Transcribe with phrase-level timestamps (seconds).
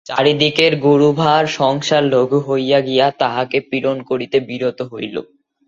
[0.05, 5.15] চারি দিকের গুরুভার সংসার লঘু হইয়া গিয়া তাহাকে পীড়ন করিতে বিরত হইল।